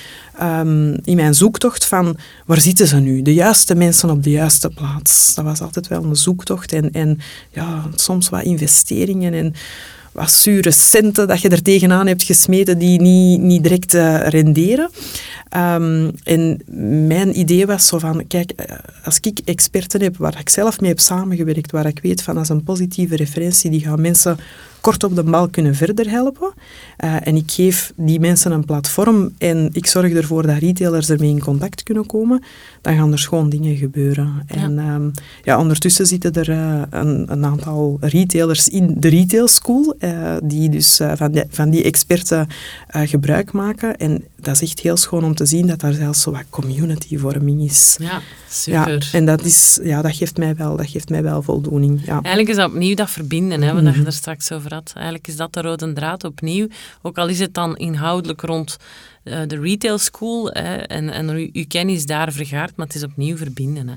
[1.03, 3.21] in mijn zoektocht van waar zitten ze nu?
[3.21, 5.35] De juiste mensen op de juiste plaats.
[5.35, 7.19] Dat was altijd wel een zoektocht en, en
[7.51, 9.53] ja, soms wat investeringen en
[10.11, 14.89] wat zure centen dat je er tegenaan hebt gesmeten die niet, niet direct uh, renderen.
[15.57, 16.61] Um, en
[17.07, 20.89] mijn idee was zo van, kijk, eh, als ik experten heb waar ik zelf mee
[20.89, 24.37] heb samengewerkt, waar ik weet van dat is een positieve referentie, die gaan mensen
[24.89, 26.53] kort op de bal kunnen verder helpen.
[27.03, 31.29] Uh, en ik geef die mensen een platform en ik zorg ervoor dat retailers ermee
[31.29, 32.43] in contact kunnen komen,
[32.81, 34.43] dan gaan er gewoon dingen gebeuren.
[34.47, 34.55] Ja.
[34.55, 35.11] En um,
[35.43, 40.69] ja, ondertussen zitten er uh, een, een, aantal retailers in de retail school, uh, die
[40.69, 42.47] dus van, die, van die experten
[42.87, 43.97] gebruik maken.
[43.97, 47.61] En dat is echt heel schoon om te zien dat daar zelfs zo wat communityvorming
[47.61, 47.97] is.
[47.99, 49.07] Ja, super.
[49.11, 52.05] Ja, en dat, is, ja, dat, geeft mij wel, dat geeft mij wel voldoening.
[52.05, 52.11] Ja.
[52.11, 54.91] Eigenlijk is dat opnieuw dat verbinden, hè, wat mm je er straks over had.
[54.95, 56.67] Eigenlijk is dat de rode draad opnieuw.
[57.01, 58.77] Ook al is het dan inhoudelijk rond
[59.23, 63.37] uh, de retail school hè, en, en uw kennis daar vergaard, maar het is opnieuw
[63.37, 63.87] verbinden.
[63.87, 63.95] Hè.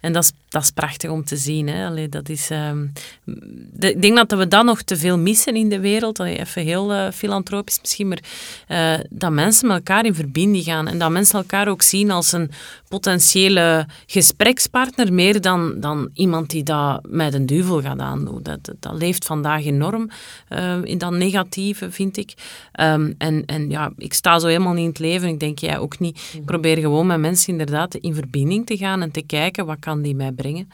[0.00, 1.68] En dat is, dat is prachtig om te zien.
[1.68, 1.86] Hè.
[1.86, 5.80] Allee, dat is, de, ik denk dat we dat nog te veel missen in de
[5.80, 6.20] wereld.
[6.20, 8.22] Allee, even heel uh, filantropisch misschien, maar
[8.68, 10.88] uh, dat mensen met elkaar in verbinding gaan.
[10.88, 12.50] En dat mensen elkaar ook zien als een
[12.88, 18.42] potentiële gesprekspartner, meer dan, dan iemand die dat met een duivel gaat aandoen.
[18.42, 20.10] Dat, dat, dat leeft vandaag enorm
[20.48, 22.34] uh, in dat negatieve, vind ik.
[22.80, 25.28] Um, en, en ja, ik sta zo helemaal niet in het leven.
[25.28, 26.20] Ik denk, jij ook niet.
[26.32, 30.02] Ik probeer gewoon met mensen inderdaad in verbinding te gaan en te kijken wat kan
[30.02, 30.68] die mij brengen.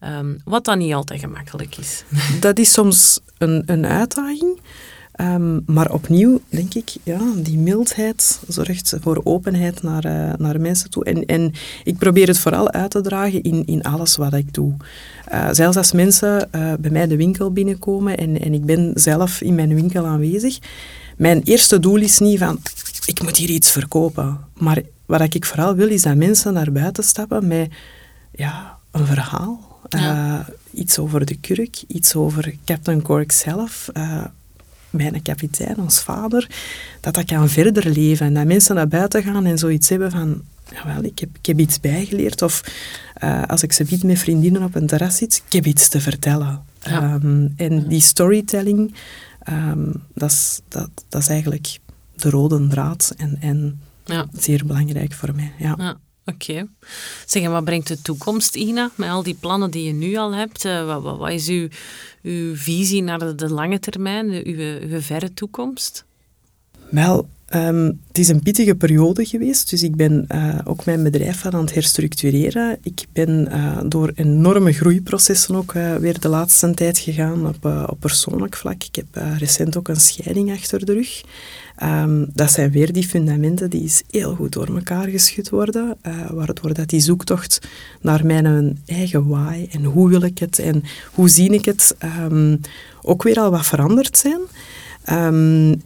[0.00, 2.04] Um, wat dan niet altijd gemakkelijk is.
[2.40, 4.60] Dat is soms een, een uitdaging.
[5.20, 10.90] Um, maar opnieuw denk ik, ja, die mildheid zorgt voor openheid naar, uh, naar mensen
[10.90, 11.04] toe.
[11.04, 11.52] En, en
[11.84, 14.74] ik probeer het vooral uit te dragen in, in alles wat ik doe.
[15.32, 19.40] Uh, zelfs als mensen uh, bij mij de winkel binnenkomen en, en ik ben zelf
[19.40, 20.58] in mijn winkel aanwezig,
[21.16, 22.58] mijn eerste doel is niet van,
[23.06, 24.38] ik moet hier iets verkopen.
[24.54, 27.72] Maar wat ik vooral wil, is dat mensen naar buiten stappen met
[28.32, 29.70] ja, een verhaal.
[29.88, 30.46] Ja.
[30.70, 33.90] iets over de kurk, iets over Captain Cork zelf
[34.92, 36.50] mijn kapitein, ons vader,
[37.00, 38.26] dat dat kan verder leven.
[38.26, 40.42] En dat mensen naar buiten gaan en zoiets hebben van,
[40.72, 42.42] jawel, ik heb, ik heb iets bijgeleerd.
[42.42, 42.62] Of
[43.24, 46.00] uh, als ik ze bied met vriendinnen op een terras zit, ik heb iets te
[46.00, 46.64] vertellen.
[46.88, 48.94] Um, en die storytelling,
[49.48, 51.78] um, dat, is, dat, dat is eigenlijk
[52.14, 54.26] de rode draad en, en ja.
[54.32, 55.52] zeer belangrijk voor mij.
[55.58, 55.96] ja.
[56.26, 56.66] Oké.
[57.26, 60.34] Zeg, en wat brengt de toekomst, Ina, met al die plannen die je nu al
[60.34, 60.64] hebt?
[60.64, 61.68] Uh, wat, wat, wat, is uw,
[62.22, 66.04] uw visie naar de, lange termijn, de, uw, verre toekomst?
[66.90, 71.46] Wel, um, het is een pittige periode geweest, dus ik ben uh, ook mijn bedrijf
[71.46, 72.78] aan het herstructureren.
[72.82, 78.56] Ik ben uh, door enorme groeiprocessen ook weer de laatste tijd gegaan op, op persoonlijk
[78.56, 78.84] vlak.
[78.84, 79.06] Ik heb
[79.38, 81.22] recent ook een scheiding achter de rug.
[81.84, 86.30] Um, dat zijn weer die fundamenten die is heel goed door elkaar geschud worden, uh,
[86.30, 87.60] waardoor dat die zoektocht
[88.00, 92.60] naar mijn eigen why en hoe wil ik het en hoe zie ik het um,
[93.02, 94.40] ook weer al wat veranderd zijn.
[95.34, 95.82] Um,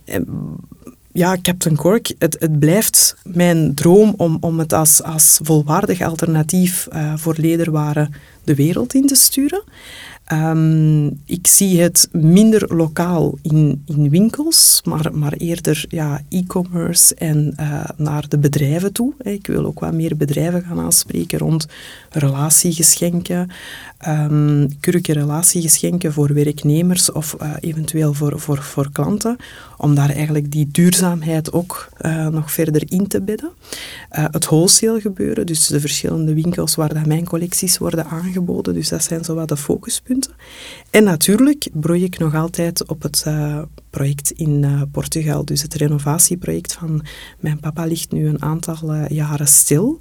[1.12, 6.88] ja, Captain Cork, het, het blijft mijn droom om, om het als, als volwaardig alternatief
[6.92, 8.12] uh, voor lederwaren
[8.44, 9.62] de wereld in te sturen.
[10.32, 17.54] Um, ik zie het minder lokaal in, in winkels, maar, maar eerder ja, e-commerce en
[17.60, 19.14] uh, naar de bedrijven toe.
[19.18, 21.66] Ik wil ook wat meer bedrijven gaan aanspreken rond
[22.10, 23.50] relatiegeschenken,
[24.08, 24.68] um,
[25.02, 29.36] relatiegeschenken voor werknemers of uh, eventueel voor, voor, voor klanten,
[29.76, 33.50] om daar eigenlijk die duurzaamheid ook uh, nog verder in te bedden.
[34.08, 39.02] het wholesale gebeuren, dus de verschillende winkels waar dat mijn collecties worden aangeboden, dus dat
[39.02, 40.32] zijn zo wat de focuspunten.
[40.90, 43.24] En natuurlijk broei ik nog altijd op het
[43.90, 45.44] project in Portugal.
[45.44, 47.04] Dus het renovatieproject van
[47.40, 50.00] mijn papa ligt nu een aantal jaren stil.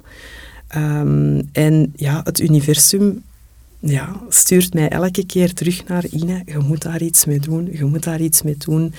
[0.76, 3.22] Um, en ja, het universum
[3.86, 6.42] ja, stuurt mij elke keer terug naar Ine.
[6.44, 7.68] Je moet daar iets mee doen.
[7.72, 8.94] Je moet daar iets mee doen.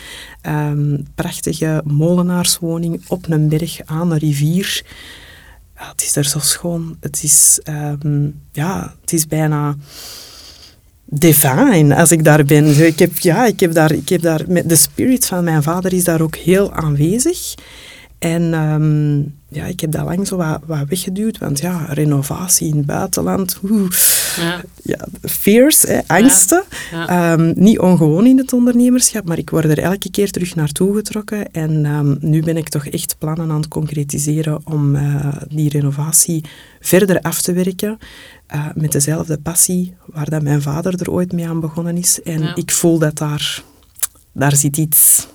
[0.47, 4.83] Um, prachtige molenaarswoning op een berg aan een rivier.
[5.73, 6.97] Het is er zo schoon.
[6.99, 7.59] Het is,
[8.01, 9.75] um, ja, het is bijna
[11.05, 12.85] divine als ik daar ben.
[12.85, 16.03] Ik heb, ja, ik heb daar, ik heb daar, de spirit van mijn vader is
[16.03, 17.55] daar ook heel aanwezig.
[18.19, 22.77] En um, ja, ik heb dat lang zo wat, wat weggeduwd, want ja, renovatie in
[22.77, 23.91] het buitenland, oeh,
[24.37, 24.61] ja.
[24.83, 26.63] ja fears, hè, angsten.
[26.91, 27.33] Ja.
[27.33, 31.51] Um, niet ongewoon in het ondernemerschap, maar ik word er elke keer terug naartoe getrokken.
[31.51, 36.43] En um, nu ben ik toch echt plannen aan het concretiseren om uh, die renovatie
[36.79, 37.97] verder af te werken.
[38.55, 42.21] Uh, met dezelfde passie waar dat mijn vader er ooit mee aan begonnen is.
[42.21, 43.63] En ik voel dat daar,
[44.31, 45.27] daar zit iets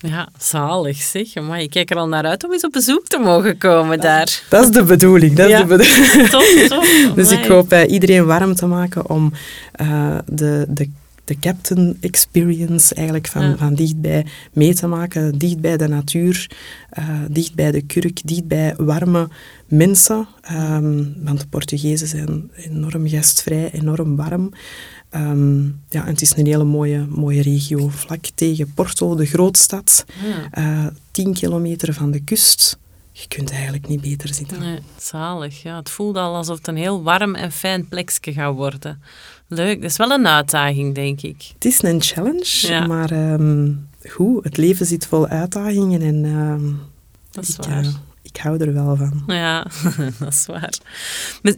[0.00, 1.34] ja, zalig zeg.
[1.34, 4.42] Maar ik kijk er al naar uit om eens op bezoek te mogen komen daar.
[4.48, 5.36] Dat is de bedoeling.
[5.36, 6.28] Dat is de bedoeling.
[6.30, 7.14] Top, top.
[7.14, 9.32] dus ik hoop uh, iedereen warm te maken om
[9.82, 10.90] uh, de, de,
[11.24, 13.56] de captain experience eigenlijk van, ja.
[13.56, 15.38] van dichtbij mee te maken.
[15.38, 16.50] Dicht bij de natuur,
[16.98, 19.28] uh, dicht bij de kurk, dicht bij warme
[19.66, 20.26] mensen.
[20.52, 24.50] Um, want de Portugezen zijn enorm gastvrij, enorm warm.
[25.14, 30.04] Um, ja, het is een hele mooie, mooie regio, vlak tegen Porto, de grootstad.
[30.52, 30.62] Ja.
[30.62, 32.78] Uh, tien kilometer van de kust.
[33.12, 34.60] Je kunt eigenlijk niet beter zitten.
[34.60, 35.62] Nee, zalig.
[35.62, 39.02] Ja, het voelt al alsof het een heel warm en fijn plekje gaat worden.
[39.46, 39.80] Leuk.
[39.80, 41.50] Dat is wel een uitdaging, denk ik.
[41.54, 42.86] Het is een challenge, ja.
[42.86, 46.02] maar um, goed, het leven zit vol uitdagingen.
[46.02, 46.80] En, um,
[47.30, 47.84] dat is ik, waar.
[47.84, 47.90] Uh,
[48.32, 49.22] ik hou er wel van.
[49.26, 49.66] Ja,
[50.18, 50.78] dat is waar.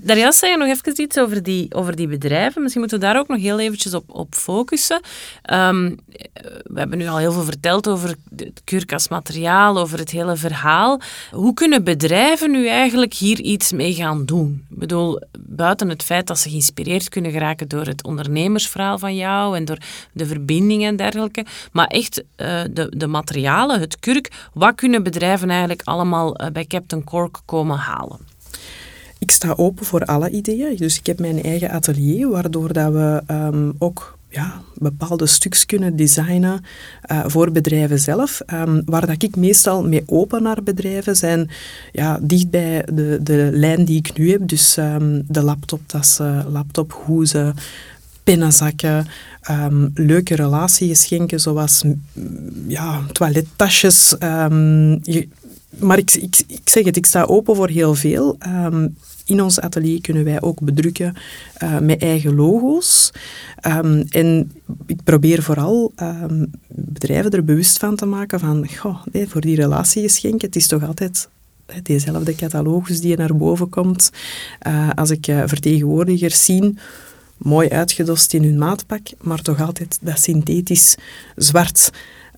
[0.00, 2.62] Daarjuist zei je nog even iets over die, over die bedrijven.
[2.62, 5.00] Misschien moeten we daar ook nog heel eventjes op, op focussen.
[5.52, 5.98] Um,
[6.62, 10.36] we hebben nu al heel veel verteld over het kurk als materiaal, over het hele
[10.36, 11.00] verhaal.
[11.30, 14.66] Hoe kunnen bedrijven nu eigenlijk hier iets mee gaan doen?
[14.70, 19.56] Ik bedoel, buiten het feit dat ze geïnspireerd kunnen geraken door het ondernemersverhaal van jou
[19.56, 19.78] en door
[20.12, 25.50] de verbindingen en dergelijke, maar echt uh, de, de materialen, het kurk, wat kunnen bedrijven
[25.50, 28.18] eigenlijk allemaal uh, bij Captain Cork komen halen?
[29.18, 30.76] Ik sta open voor alle ideeën.
[30.76, 35.96] Dus ik heb mijn eigen atelier, waardoor dat we um, ook ja, bepaalde stuks kunnen
[35.96, 36.64] designen
[37.10, 38.40] uh, voor bedrijven zelf.
[38.52, 41.50] Um, waar dat ik meestal mee open naar bedrijven zijn
[41.92, 44.48] ja, dicht bij de, de lijn die ik nu heb.
[44.48, 47.54] Dus um, de laptoptassen, laptophoezen,
[48.24, 49.06] pennenzakken,
[49.50, 51.84] um, leuke relatiegeschenken zoals
[52.66, 54.14] ja, toilettasjes.
[55.02, 55.28] Je,
[55.78, 58.36] maar ik, ik, ik, zeg het, ik sta open voor heel veel.
[58.46, 61.14] Um, in ons atelier kunnen wij ook bedrukken
[61.62, 63.12] uh, met eigen logo's.
[63.66, 64.52] Um, en
[64.86, 70.46] ik probeer vooral um, bedrijven er bewust van te maken van, goh, voor die relatiegeschenken,
[70.46, 71.28] het is toch altijd
[71.82, 74.10] dezelfde catalogus die naar boven komt.
[74.66, 76.78] Uh, als ik uh, vertegenwoordigers zie,
[77.36, 80.96] mooi uitgedost in hun maatpak, maar toch altijd dat synthetisch
[81.36, 81.90] zwart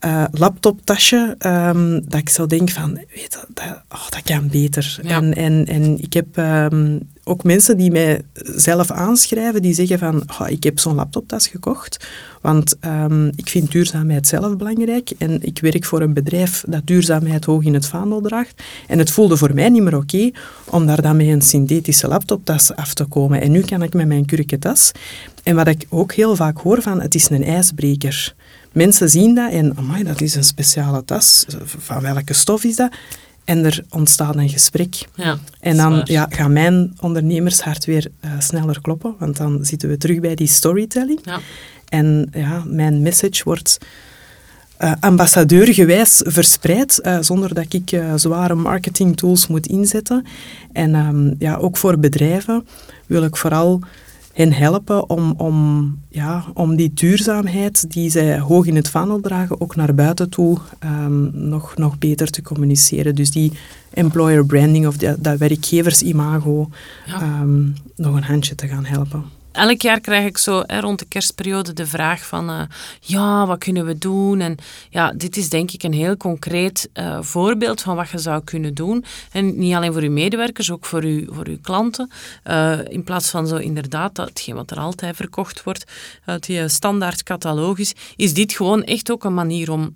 [0.04, 4.98] uh, laptoptasje, um, dat ik zo denk van, weet dat, dat, oh, dat kan beter.
[5.02, 8.22] En, en, en ik heb um, ook mensen die mij
[8.56, 12.06] zelf aanschrijven, die zeggen van, oh, ik heb zo'n laptoptas gekocht,
[12.40, 17.44] want um, ik vind duurzaamheid zelf belangrijk en ik werk voor een bedrijf dat duurzaamheid
[17.44, 18.62] hoog in het vaandel draagt.
[18.86, 20.30] En het voelde voor mij niet meer oké
[20.64, 23.40] om daar dan met een synthetische laptoptas af te komen.
[23.40, 24.92] En nu kan ik met mijn kurkentas.
[25.42, 28.34] En wat ik ook heel vaak hoor van, het is een ijsbreker.
[28.74, 31.44] Mensen zien dat en, amai, dat is een speciale tas.
[31.64, 32.92] Van welke stof is dat?
[33.44, 35.06] En er ontstaat een gesprek.
[35.14, 39.96] Ja, en dan ja, gaat mijn ondernemershart weer uh, sneller kloppen, want dan zitten we
[39.96, 41.20] terug bij die storytelling.
[41.24, 41.40] Ja.
[41.88, 43.78] En ja, mijn message wordt
[44.80, 50.26] uh, ambassadeurgewijs verspreid, uh, zonder dat ik zware marketing tools moet inzetten.
[50.72, 52.66] En um, ja, ook voor bedrijven
[53.06, 53.80] wil ik vooral
[54.34, 59.60] hen helpen om, om, ja, om die duurzaamheid die zij hoog in het vaandel dragen
[59.60, 63.14] ook naar buiten toe um, nog, nog beter te communiceren.
[63.14, 63.52] Dus die
[63.90, 66.68] employer branding of dat, werkgeversimago
[67.06, 67.40] ja.
[67.40, 71.72] um, nog een handje te gaan helpen elk jaar krijg ik zo rond de kerstperiode
[71.72, 72.60] de vraag van uh,
[73.00, 74.40] ja, wat kunnen we doen?
[74.40, 74.56] En
[74.90, 78.74] ja, dit is denk ik een heel concreet uh, voorbeeld van wat je zou kunnen
[78.74, 79.04] doen.
[79.32, 82.10] En niet alleen voor uw medewerkers, ook voor uw, voor uw klanten.
[82.44, 85.84] Uh, in plaats van zo inderdaad, dat, hetgeen wat er altijd verkocht wordt,
[86.24, 89.94] uit die standaard catalogus, is dit gewoon echt ook een manier om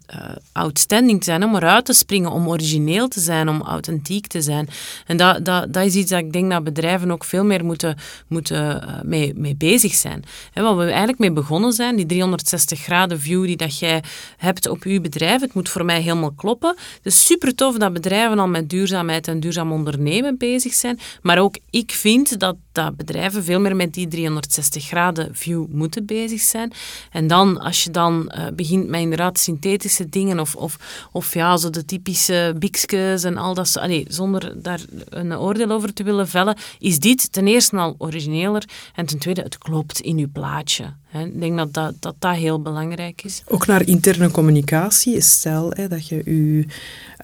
[0.52, 4.68] outstanding te zijn, om eruit te springen, om origineel te zijn, om authentiek te zijn.
[5.06, 7.96] En dat, dat, dat is iets dat ik denk dat bedrijven ook veel meer moeten,
[8.28, 10.24] moeten mee bezig zijn.
[10.52, 14.02] He, waar we eigenlijk mee begonnen zijn, die 360 graden view die dat jij
[14.36, 16.76] hebt op je bedrijf, het moet voor mij helemaal kloppen.
[16.96, 21.38] Het is super tof dat bedrijven al met duurzaamheid en duurzaam ondernemen bezig zijn, maar
[21.38, 26.40] ook ik vind dat, dat bedrijven veel meer met die 360 graden view moeten bezig
[26.40, 26.72] zijn.
[27.10, 30.78] En dan, als je dan uh, begint met inderdaad synthetische dingen of, of,
[31.12, 35.92] of ja, zo de typische bikskes en al dat, allee, zonder daar een oordeel over
[35.92, 38.64] te willen vellen, is dit ten eerste al origineler
[38.94, 40.84] en ten tweede het klopt in uw plaatje.
[41.12, 43.42] Ik denk dat dat, dat dat heel belangrijk is.
[43.46, 45.20] Ook naar interne communicatie.
[45.20, 46.64] Stel dat je je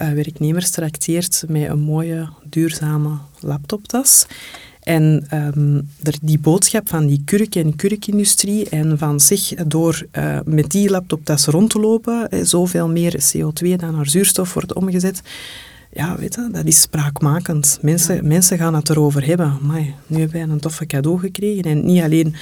[0.02, 4.26] uh, werknemers trakteert met een mooie, duurzame laptoptas.
[4.84, 5.88] En um,
[6.22, 11.46] die boodschap van die kurk- en kurkindustrie en van zich door uh, met die laptoptas
[11.46, 15.22] rond te lopen, hè, zoveel meer CO2 dan naar zuurstof wordt omgezet,
[15.94, 17.78] ja, weet je, dat is spraakmakend.
[17.82, 19.58] Mensen, mensen gaan het erover hebben.
[19.62, 21.62] Amai, nu hebben wij een toffe cadeau gekregen.
[21.64, 22.36] En niet alleen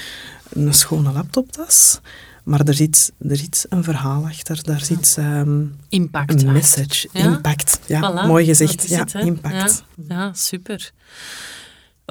[0.53, 2.01] een schone laptoptas,
[2.45, 4.63] maar er zit, er zit een verhaal achter.
[4.63, 7.09] Daar zit um, impact een message.
[7.13, 7.79] Impact.
[7.87, 8.89] Ja, mooi gezegd.
[8.89, 9.85] Ja, impact.
[10.09, 10.93] Ja super.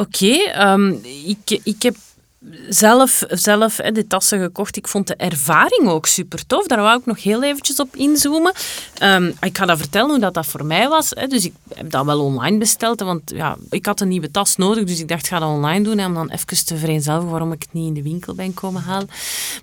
[0.01, 1.95] Oké, okay, um, ik, ik heb
[2.69, 4.77] zelf, zelf hè, de tassen gekocht.
[4.77, 6.67] Ik vond de ervaring ook super tof.
[6.67, 8.53] Daar wou ik nog heel eventjes op inzoomen.
[9.03, 11.09] Um, ik ga dat vertellen hoe dat, dat voor mij was.
[11.09, 11.27] Hè.
[11.27, 12.99] Dus ik heb dat wel online besteld.
[12.99, 14.83] Want ja, ik had een nieuwe tas nodig.
[14.83, 15.97] Dus ik dacht, ik ga dat online doen.
[15.97, 18.81] Hè, om dan even te vereenzelvigen waarom ik het niet in de winkel ben komen
[18.81, 19.09] halen.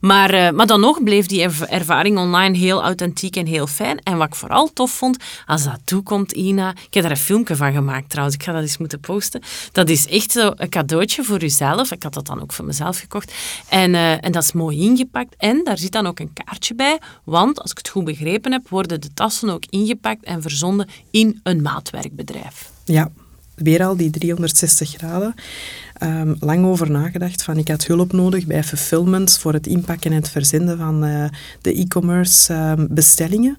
[0.01, 4.01] Maar, uh, maar dan nog bleef die ervaring online heel authentiek en heel fijn.
[4.03, 6.71] En wat ik vooral tof vond, als dat toekomt, Ina...
[6.71, 8.37] Ik heb daar een filmpje van gemaakt trouwens.
[8.37, 9.43] Ik ga dat eens moeten posten.
[9.73, 11.93] Dat is echt zo een cadeautje voor uzelf.
[11.93, 13.33] Ik had dat dan ook voor mezelf gekocht.
[13.69, 15.35] En, uh, en dat is mooi ingepakt.
[15.37, 16.99] En daar zit dan ook een kaartje bij.
[17.25, 21.41] Want, als ik het goed begrepen heb, worden de tassen ook ingepakt en verzonden in
[21.43, 22.71] een maatwerkbedrijf.
[22.85, 23.11] Ja,
[23.55, 25.35] weer al die 360 graden.
[26.03, 30.17] Um, lang over nagedacht van ik had hulp nodig bij fulfillment voor het inpakken en
[30.17, 31.25] het verzenden van uh,
[31.63, 33.57] de e-commerce um, bestellingen.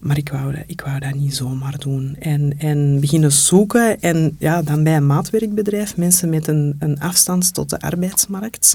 [0.00, 2.16] Maar ik wou, dat, ik wou dat niet zomaar doen.
[2.18, 4.00] En, en beginnen zoeken.
[4.00, 8.74] En ja, dan bij een maatwerkbedrijf, mensen met een, een afstand tot de arbeidsmarkt.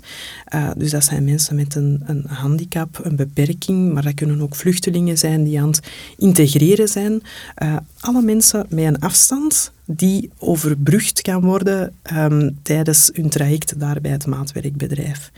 [0.55, 3.93] Uh, dus dat zijn mensen met een, een handicap, een beperking.
[3.93, 7.21] Maar dat kunnen ook vluchtelingen zijn die aan het integreren zijn.
[7.63, 14.01] Uh, alle mensen met een afstand die overbrugd kan worden ehm, tijdens hun traject daar
[14.01, 15.31] bij het maatwerkbedrijf.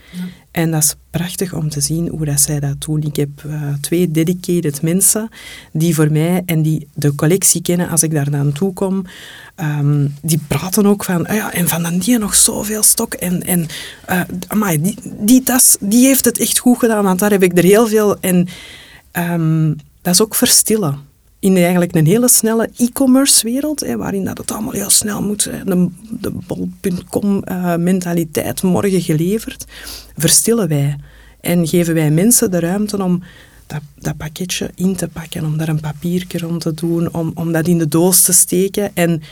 [0.50, 3.02] En dat is prachtig om te zien hoe dat zij dat doen.
[3.02, 5.28] Ik heb uh, twee dedicated mensen
[5.72, 9.04] die voor mij en die de collectie kennen als ik daar dan toe kom.
[9.54, 13.14] Ehm, die praten ook van, ah ja, en van dan die nog zoveel stok.
[13.14, 13.66] En, en
[14.10, 17.58] uh, amai, die, die tas, die heeft het echt goed gedaan, want daar heb ik
[17.58, 18.20] er heel veel.
[18.20, 18.48] En
[19.12, 21.12] um, dat is ook verstillen
[21.44, 25.88] in eigenlijk een hele snelle e-commerce wereld, waarin dat het allemaal heel snel moet, de,
[26.20, 29.64] de bol.com uh, mentaliteit morgen geleverd,
[30.16, 30.96] verstillen wij.
[31.40, 33.22] En geven wij mensen de ruimte om
[33.66, 37.52] dat, dat pakketje in te pakken, om daar een papiertje rond te doen, om, om
[37.52, 38.90] dat in de doos te steken.
[38.94, 39.22] En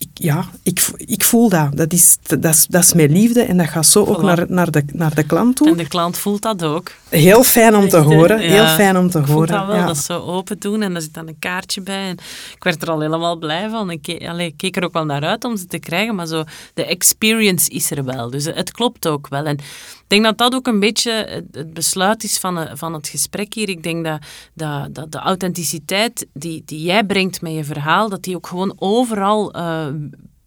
[0.00, 1.76] ik, ja, ik, ik voel dat.
[1.76, 4.70] Dat is, dat, is, dat is mijn liefde en dat gaat zo ook naar, naar,
[4.70, 5.68] de, naar de klant toe.
[5.68, 6.92] En de klant voelt dat ook.
[7.08, 8.38] Heel fijn om te horen.
[8.38, 9.48] Heel fijn om te ik horen.
[9.48, 9.86] dat wel, ja.
[9.86, 12.08] dat zo open doen en daar zit dan een kaartje bij.
[12.08, 12.16] En
[12.54, 13.90] ik werd er al helemaal blij van.
[13.90, 16.26] Ik keek, allee, ik keek er ook wel naar uit om ze te krijgen, maar
[16.26, 16.44] zo,
[16.74, 18.30] de experience is er wel.
[18.30, 19.44] Dus het klopt ook wel.
[19.44, 19.58] En
[20.10, 23.68] denk dat dat ook een beetje het besluit is van, van het gesprek hier.
[23.68, 24.22] Ik denk dat,
[24.54, 28.74] dat, dat de authenticiteit die, die jij brengt met je verhaal, dat die ook gewoon
[28.78, 29.86] overal uh,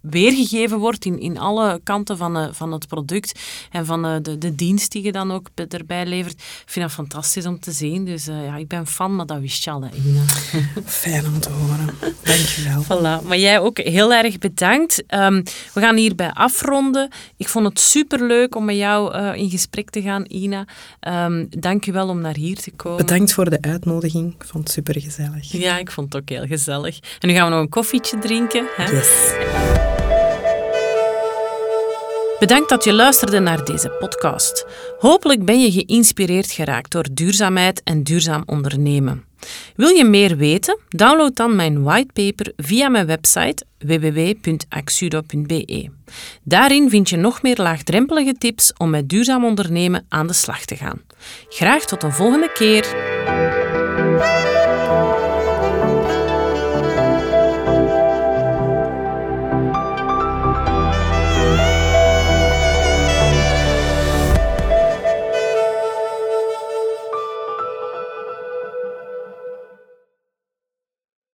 [0.04, 3.40] weergegeven wordt in, in alle kanten van, uh, van het product
[3.72, 6.34] en van uh, de, de dienst die je dan ook erbij levert.
[6.34, 8.06] Ik vind dat fantastisch om te zien.
[8.06, 10.24] Dus uh, ja, ik ben fan, maar dat wist je al, hè, Ina.
[10.86, 11.90] Fijn om te horen.
[12.24, 12.84] Dankjewel.
[12.84, 13.28] Voilà.
[13.28, 15.04] Maar jij ook heel erg bedankt.
[15.08, 15.44] Um,
[15.74, 17.10] we gaan hierbij afronden.
[17.38, 20.66] Ik vond het superleuk om met jou in gesprek te gaan, Ina.
[21.26, 22.98] Um, Dank je wel om naar hier te komen.
[22.98, 24.34] Bedankt voor de uitnodiging.
[24.34, 25.52] Ik vond het super gezellig.
[25.52, 27.00] Ja, ik vond het ook heel gezellig.
[27.20, 28.66] En nu gaan we nog een koffietje drinken.
[28.76, 28.92] Hè?
[28.92, 29.92] Yes.
[32.44, 34.66] Bedankt dat je luisterde naar deze podcast.
[35.00, 39.24] Hopelijk ben je geïnspireerd geraakt door duurzaamheid en duurzaam ondernemen.
[39.76, 40.80] Wil je meer weten?
[40.90, 45.10] Download dan mijn whitepaper via mijn website www.axudo.be.
[46.44, 50.76] Daarin vind je nog meer laagdrempelige tips om met duurzaam ondernemen aan de slag te
[50.76, 51.02] gaan.
[51.50, 53.13] Graag tot een volgende keer.